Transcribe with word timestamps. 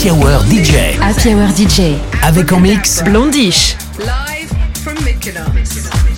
Happy 0.00 0.12
Hour 0.12 0.42
DJ. 0.46 0.98
Happy 0.98 1.34
Hour 1.34 1.48
DJ. 1.50 1.98
Avec 2.22 2.50
en 2.52 2.60
mix 2.60 3.02
Blondish. 3.04 3.76
Live 3.98 4.48
from 4.82 4.94
Mykonos. 5.04 6.09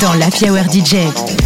Dans 0.00 0.14
la 0.14 0.26
Hour 0.42 0.72
DJ. 0.72 1.39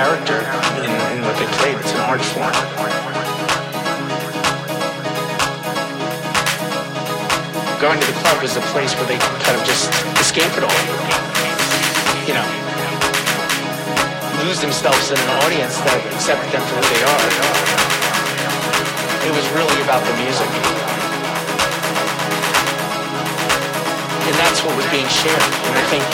Character 0.00 0.40
in, 0.80 0.88
in 1.12 1.20
what 1.28 1.36
they 1.36 1.44
played. 1.60 1.76
It's 1.76 1.92
an 1.92 2.00
art 2.08 2.24
form. 2.32 2.56
Going 7.84 8.00
to 8.00 8.06
the 8.08 8.16
club 8.24 8.40
is 8.40 8.56
a 8.56 8.64
place 8.72 8.96
where 8.96 9.04
they 9.04 9.20
kind 9.44 9.60
of 9.60 9.64
just 9.68 9.92
escape 10.16 10.56
it 10.56 10.64
all. 10.64 10.80
You 12.24 12.32
know, 12.32 12.48
lose 14.40 14.64
themselves 14.64 15.12
in 15.12 15.20
an 15.20 15.30
audience 15.44 15.76
that 15.84 16.00
accepted 16.16 16.48
them 16.48 16.64
for 16.64 16.80
who 16.80 16.86
they 16.96 17.04
are. 17.04 17.28
It 19.28 19.32
was 19.36 19.44
really 19.52 19.84
about 19.84 20.00
the 20.00 20.16
music. 20.16 20.48
And 24.32 24.34
that's 24.40 24.64
what 24.64 24.72
was 24.80 24.88
being 24.88 25.08
shared. 25.12 25.44
And 25.68 25.74
I 25.76 25.84
think 25.92 26.04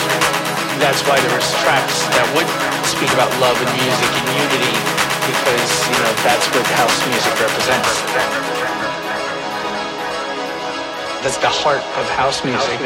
that's 0.83 1.07
why 1.07 1.23
there 1.23 1.35
was 1.39 1.47
tracks 1.63 2.03
that 2.19 2.27
would 2.35 2.76
speak 2.87 3.11
about 3.13 3.31
love 3.43 3.59
and 3.59 3.73
music 3.83 4.11
and 4.15 4.27
unity 4.47 4.75
because, 5.27 5.71
you 5.91 5.99
know, 5.99 6.13
that's 6.23 6.47
what 6.55 6.65
house 6.79 6.99
music 7.11 7.35
represents. 7.43 7.91
That's 11.23 11.39
the 11.39 11.51
heart 11.51 11.83
of 11.99 12.07
house 12.11 12.45
music. 12.45 12.79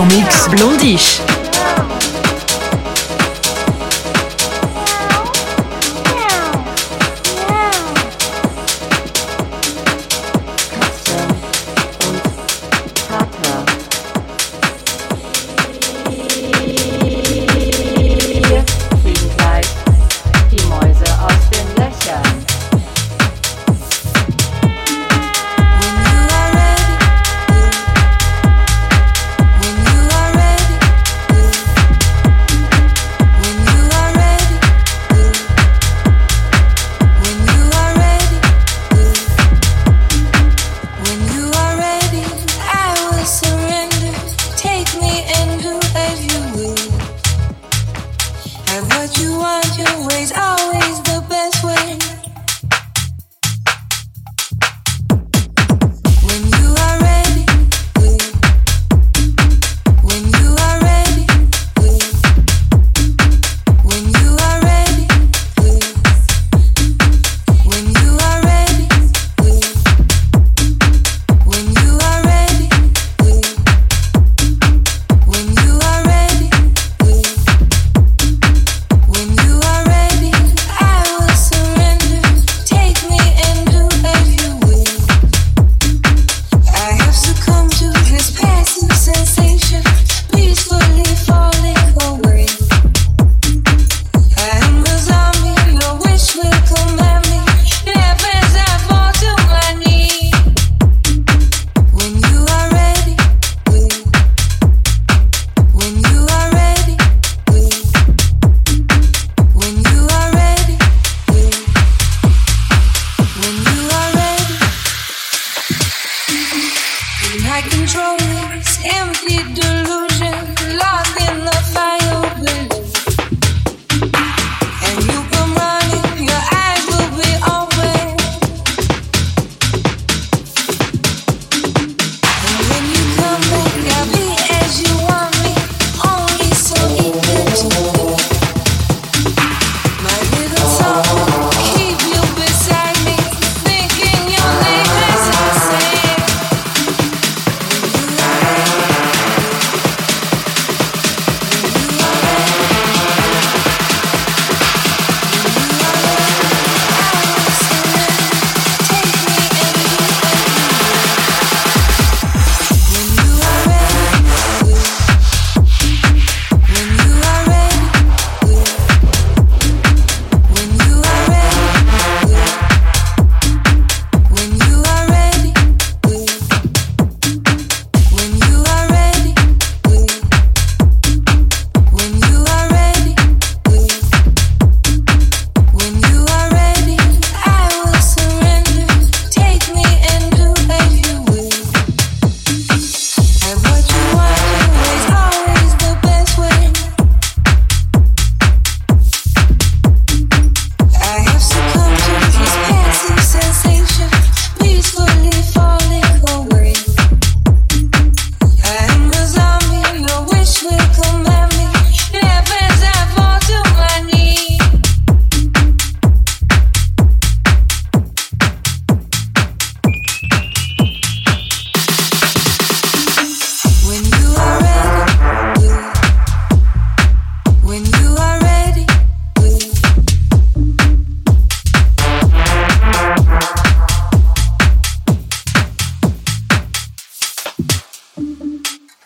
Avec 0.00 0.32
en 0.62 0.78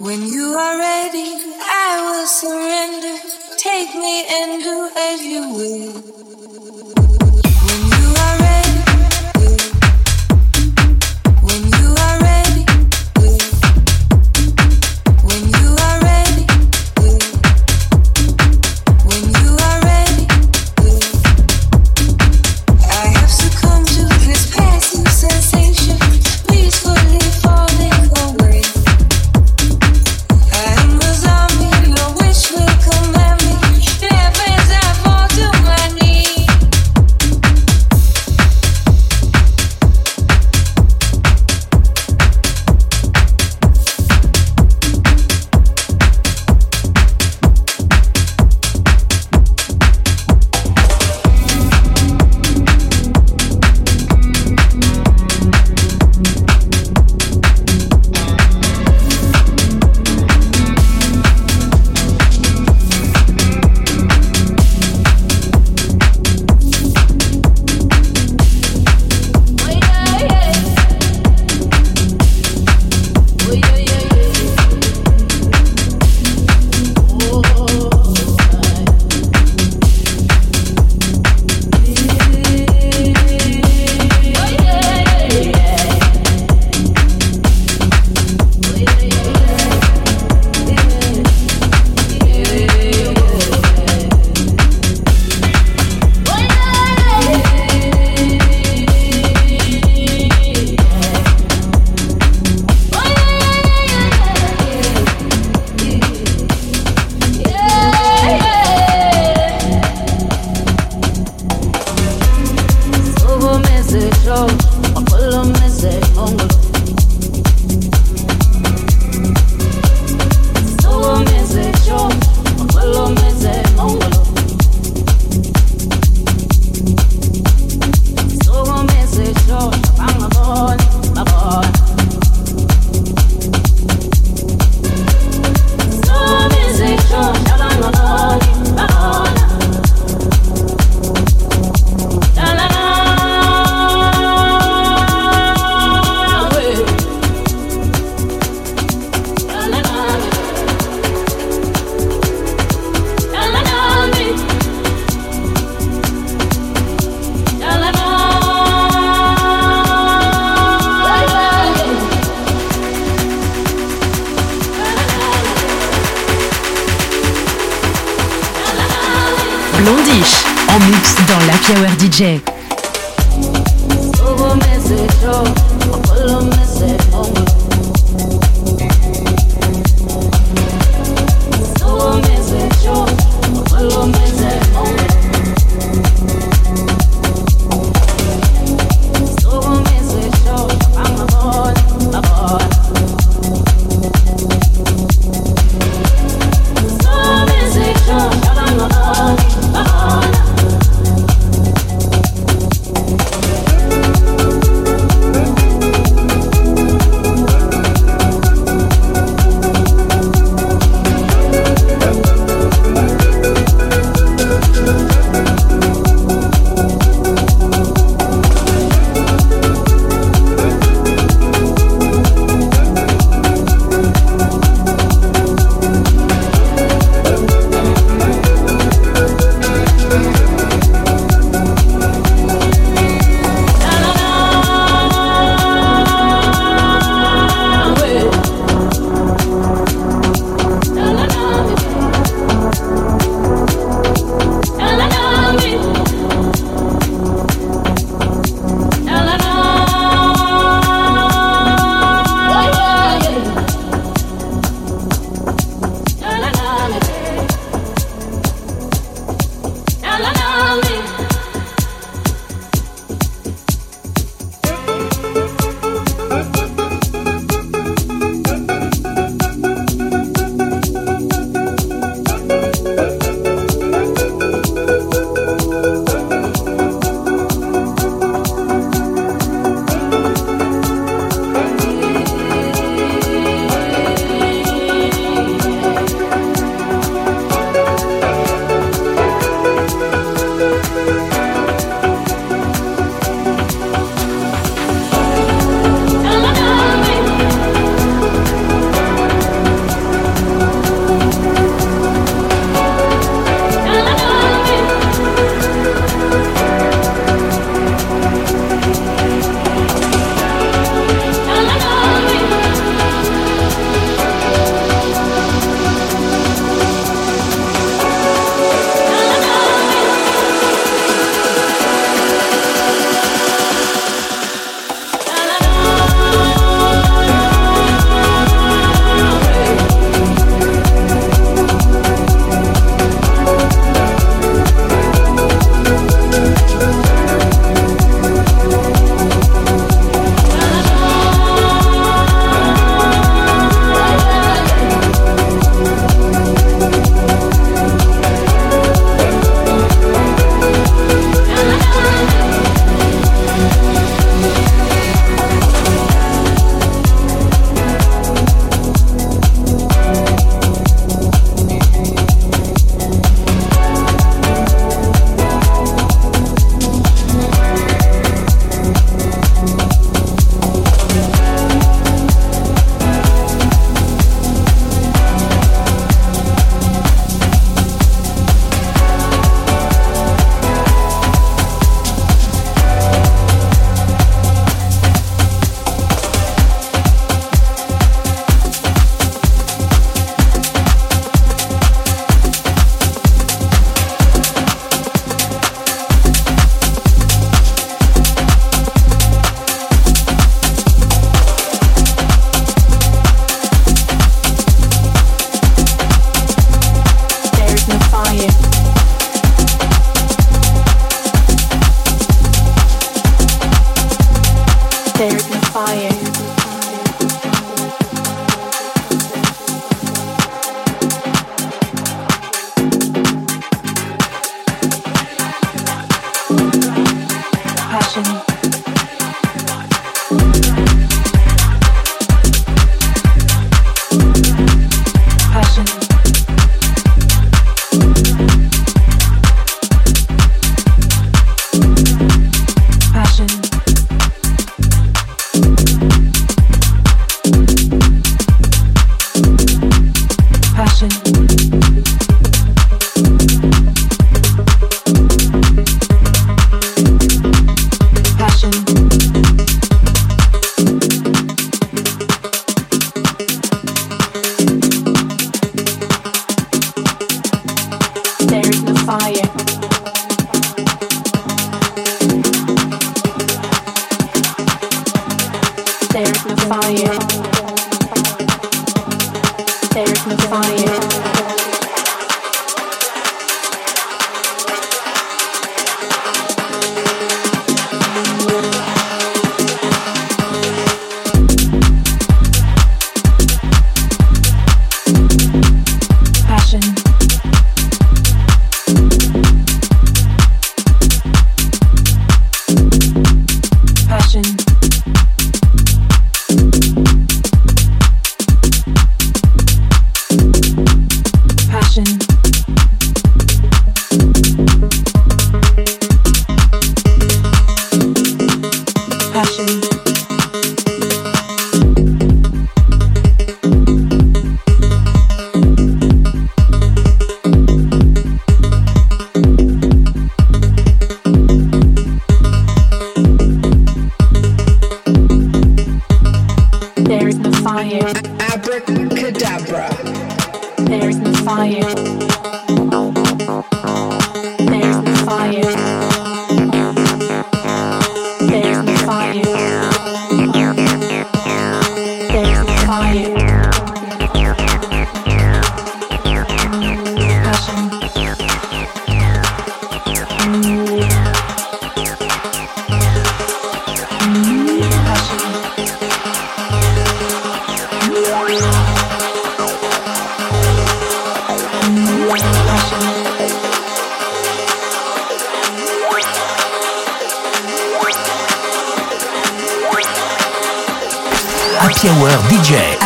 When 0.05 0.23
you 0.23 0.55
are 0.55 0.77
ready, 0.79 1.33
I 1.65 2.05
will 2.05 2.27
surrender. 2.27 3.17
Take 3.57 3.95
me 3.95 4.27
and 4.29 4.63
do 4.63 4.91
as 4.95 5.23
you 5.25 5.49
will. 5.57 6.34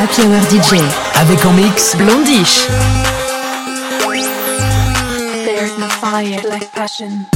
Mix 0.08 0.24
Blondish. 0.24 0.40
DJ. 0.50 0.80
Avec 1.16 1.44
en 1.44 1.52
mix 1.52 1.94
Blondish. 1.96 2.66
There's 5.44 5.76
no 5.78 5.86
fire 5.88 6.40
like 6.48 6.70
passion. 6.72 7.26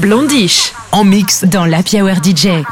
Blondish 0.00 0.72
en 0.92 1.04
mix 1.04 1.44
dans 1.44 1.66
la 1.66 1.78
Hour 1.78 2.16
DJ. 2.24 2.64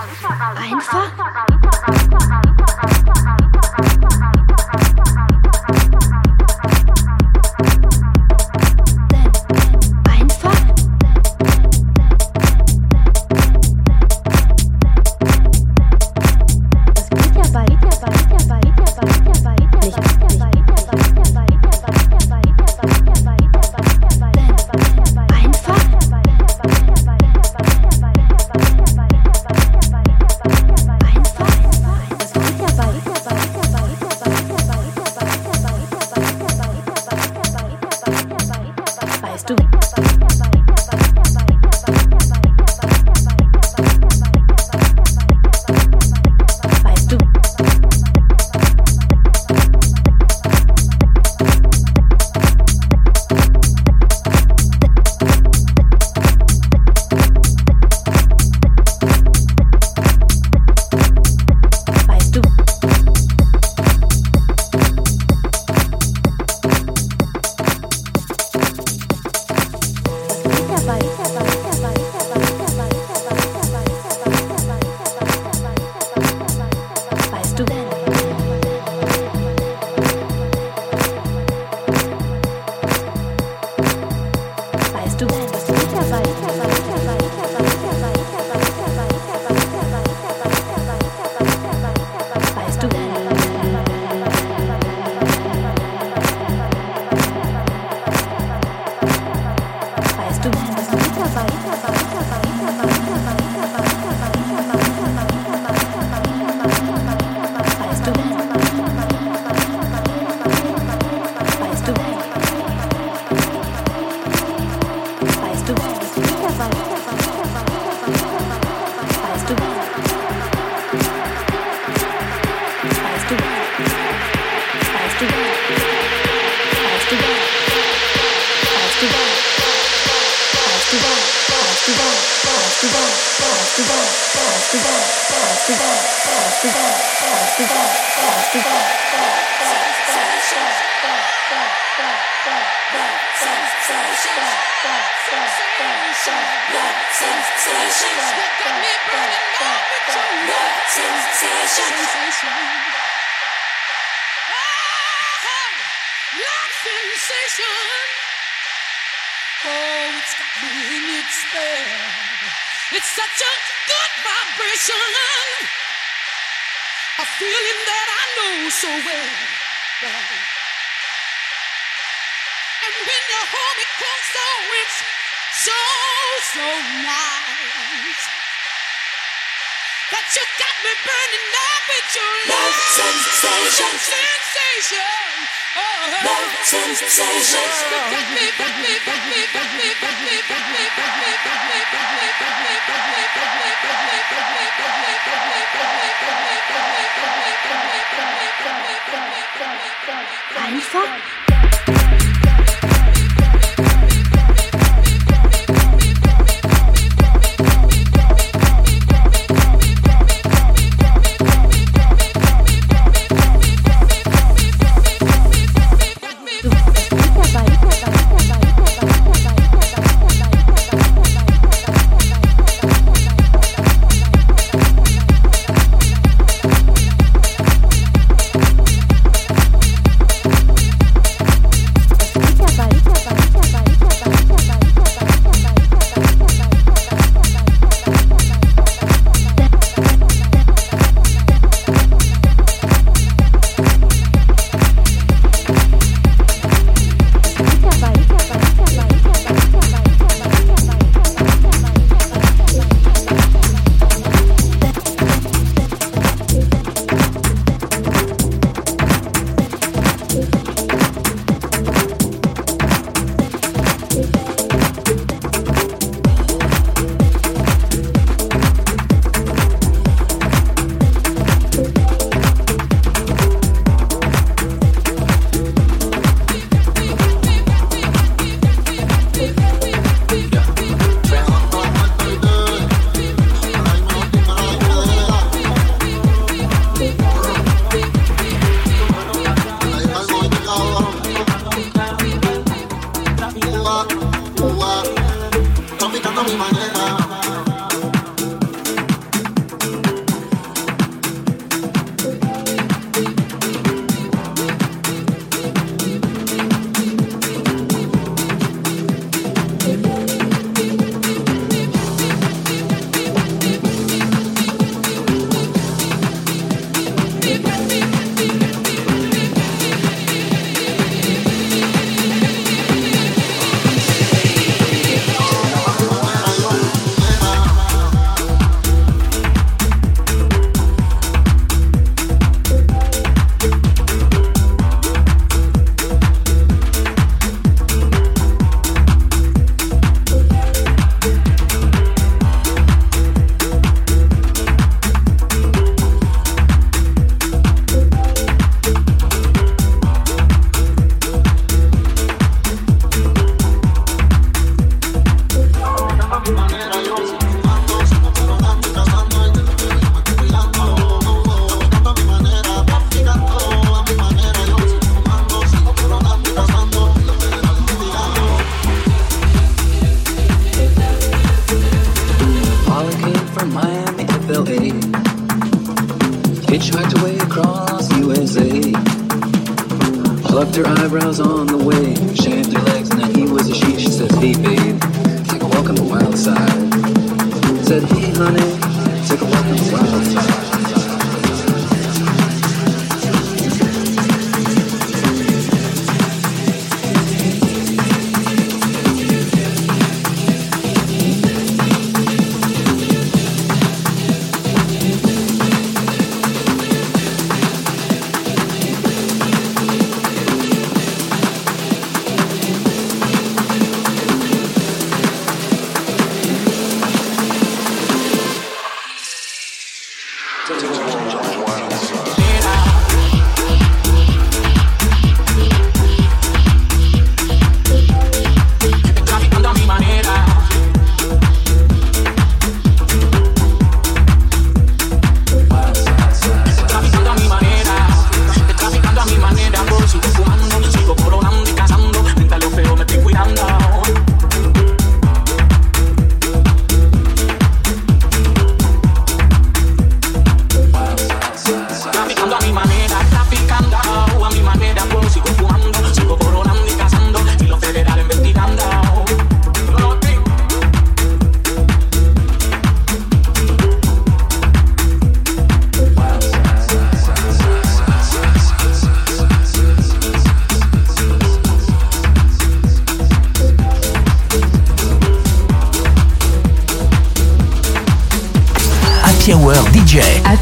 Einfach 200.56 201.47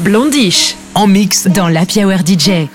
Blondish 0.00 0.76
en 0.94 1.06
mix 1.06 1.46
dans 1.46 1.68
la 1.68 1.84
DJ. 2.26 2.68